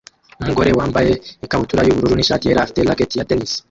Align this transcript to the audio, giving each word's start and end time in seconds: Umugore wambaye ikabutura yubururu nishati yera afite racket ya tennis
Umugore 0.41 0.69
wambaye 0.79 1.11
ikabutura 1.45 1.81
yubururu 1.83 2.13
nishati 2.15 2.45
yera 2.47 2.63
afite 2.63 2.79
racket 2.89 3.11
ya 3.17 3.27
tennis 3.29 3.53